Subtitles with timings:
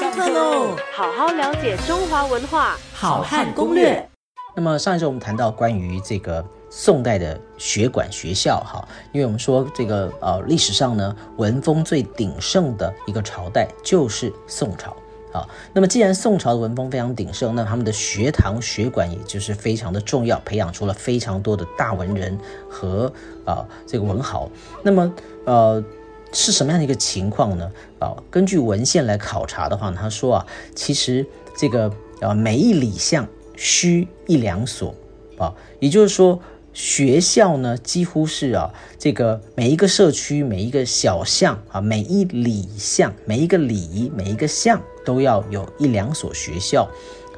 [0.00, 0.74] 上课喽！
[0.94, 4.08] 好好了解中华文化，好汉攻略。
[4.56, 8.82] 那么上一周我们谈到关于这个宋代的学馆学校，哈，
[9.12, 14.96] 因为我们说这个呃历史上呢文风最鼎盛的一个朝代就是宋朝，
[15.34, 22.38] 啊，那么既然宋朝的文风非常鼎盛，那他们的学堂学馆也就是非常的重要，培养出了非常多的大文人
[22.70, 23.12] 和
[23.44, 24.48] 啊这个文豪。
[24.82, 25.12] 那么
[25.44, 25.84] 呃
[26.32, 27.70] 是什么样的一个情况呢？
[27.98, 31.26] 啊，根据文献来考察的话，他说啊，其实
[31.56, 33.28] 这个啊每一里巷。
[33.62, 34.94] 需一两所
[35.36, 36.40] 啊，也就是说，
[36.72, 46.88] 学校呢几乎是啊，这个每一个社区、每一个小巷啊、每一里巷、每一个里、每一个巷都要有一两所学校，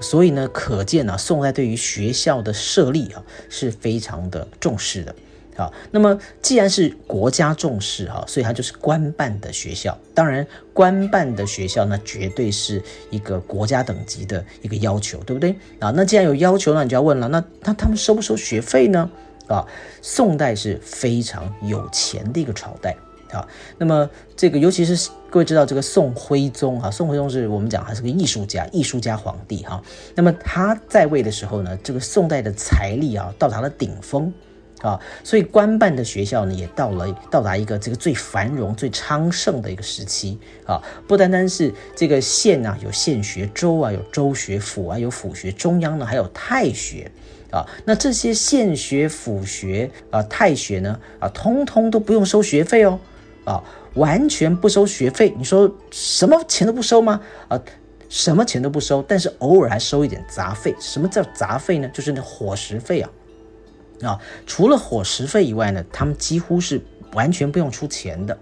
[0.00, 5.12] 所以呢，可见呢，宋代对于学校的设立啊是非常的重视的。
[5.54, 9.98] 好，那么既然是国家重视哈，所以它就是官办的学校。
[10.14, 15.92] 当然，官办的学校那绝对是一个国家等级的一个要求，对不对啊？
[15.94, 19.10] 那既然有要求，那你就要问了，那那他们收不收学费呢？
[19.46, 19.66] 啊，
[20.00, 22.96] 宋代是非常有钱的一个朝代
[23.30, 23.46] 啊。
[23.76, 29.82] 那么这个，尤其是各位知道这个宋徽宗啊，宋徽宗是我们讲他是个艺术家，艺术家皇帝哈。
[30.14, 34.32] 那么他在位的时候呢，这个宋代的财力啊到达了顶峰。
[34.82, 40.82] 啊，所以官办的学校呢，也到了到达一个这个最繁荣、最昌盛的一个时期啊。
[41.06, 47.10] 不单单是这个县啊，有县学，州啊有州学，府啊有府学，中央呢还有太学
[47.52, 47.64] 啊。
[47.84, 52.98] 那这些县学、府学啊、太学呢啊，通通都不用收学费哦，
[53.44, 53.62] 啊，
[53.94, 55.32] 完全不收学费。
[55.38, 57.20] 你说什么钱都不收吗？
[57.46, 57.60] 啊，
[58.08, 60.74] 什么钱都不收，但是偶尔还收一点杂费。
[60.80, 61.88] 什么叫杂费呢？
[61.94, 63.08] 就是那伙食费啊。
[64.02, 66.80] 啊，除了伙食费以外呢，他们几乎是
[67.12, 68.36] 完全不用出钱的，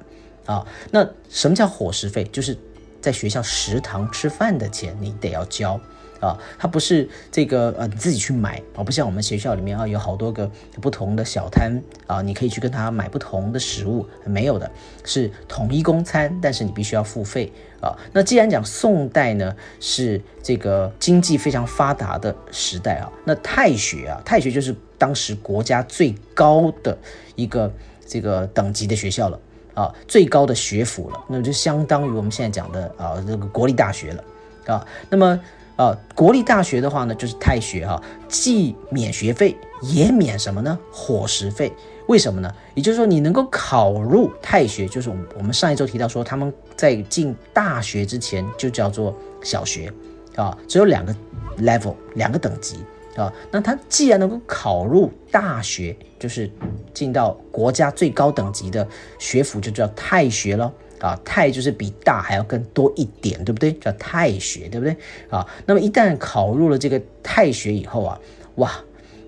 [0.47, 2.25] 啊，那什么叫伙食费？
[2.33, 2.56] 就是
[3.00, 5.80] 在学校食堂吃饭的钱，你得要交。
[6.20, 10.48] 啊，它不是这个呃，你自己去买啊，不像我们学校里面啊，有好多个
[10.80, 14.70] 不同的小摊啊，你可以去跟他买不同的食物，没有的，
[15.02, 17.50] 是统一供餐，但是你必须要付费
[17.80, 17.96] 啊。
[18.12, 26.98] 那既然讲宋代呢，是这个经济非常发达的时代啊，那太学啊，太学就是当时国家最高的
[27.34, 27.72] 一个
[28.06, 29.40] 这个等级的学校了
[29.72, 34.24] 啊，最高的学府了，那就相当于我们现在讲的啊这个国立大学了
[34.66, 35.40] 啊，那么。
[35.80, 37.98] 啊，国立大学的话呢，就是太学哈，
[38.29, 40.79] 既免学费，也免什么呢？
[40.92, 41.73] 伙食费。
[42.07, 42.55] 为什么呢？
[42.74, 49.90] 也就是说，你能够考入太学，就是我们我们上一周提到说，他们在进大学之前就叫做小学
[50.36, 51.17] 啊，只有两个
[51.61, 52.85] level，两个等级
[53.17, 53.33] 啊。
[53.51, 56.51] 那他既然能够考入大学，就是
[56.92, 58.86] 进到国家最高等级的
[59.19, 60.70] 学府，就叫太学了。
[61.00, 63.72] 啊，太就是比大还要更多一点，对不对？
[63.72, 64.94] 叫太学，对不对？
[65.30, 68.20] 啊，那么一旦考入了这个太学以后啊，
[68.56, 68.72] 哇，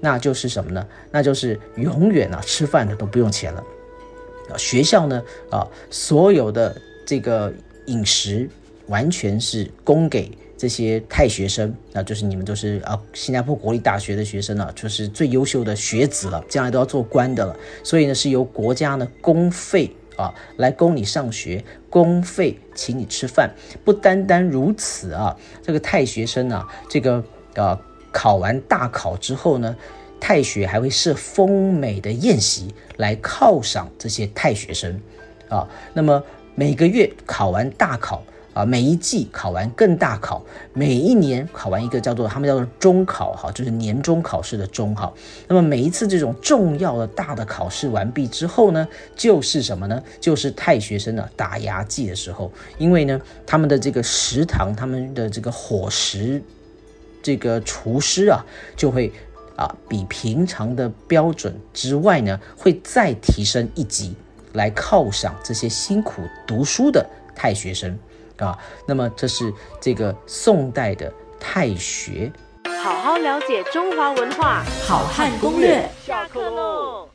[0.01, 0.87] 那就是什么呢？
[1.11, 3.65] 那就是永远啊，吃饭的都不用钱了。
[4.51, 7.53] 啊，学校呢，啊，所有的这个
[7.87, 8.49] 饮食
[8.89, 17.57] 完全是供给这些太学生，那就是你们都是啊，新加坡国立大学的学生了，就是最优秀的学子了，将来都要做官的了。
[17.83, 19.91] 所以呢，是由国家呢公费。
[20.17, 23.51] 啊，来供你上学，公费请你吃饭，
[23.85, 27.25] 不单单如此啊，这个太学生呢，这个
[27.55, 27.79] 呃
[28.11, 29.77] 考完大考之后呢，
[30.21, 35.01] 太学还会设丰美的宴席来犒赏这些太学生，
[35.49, 36.23] 啊，那么
[36.55, 38.23] 每个月考完大考。
[38.55, 45.11] 啊，每一季考完更大考，每一年考完一个叫做他们叫做中考哈，就是年终考试的中哈。
[45.49, 48.87] 那么每一次这种重要的大的考试完毕之后呢，
[49.17, 50.03] 就是什么呢？
[50.21, 56.43] 就是太学生的打牙祭的时候，因为呢，他们的这个食堂，他们的这个伙食，
[57.23, 58.45] 这个厨师啊，
[58.77, 59.11] 就会
[59.57, 64.15] 啊比平常的标准之外呢，会再提升一级，
[64.53, 67.99] 来犒赏这些辛苦读书的太学生。
[68.43, 72.33] 啊，那么这是这个宋代的太学，
[72.83, 77.12] 好好了解中华文化，好汉攻略，下课喽。